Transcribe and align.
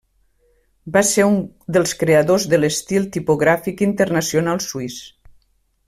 Va 0.95 1.03
ser 1.09 1.25
un 1.31 1.35
dels 1.77 1.93
creadors 2.03 2.47
de 2.55 2.61
l'estil 2.63 3.07
tipogràfic 3.19 3.85
internacional 3.91 4.65
Suís. 4.71 4.99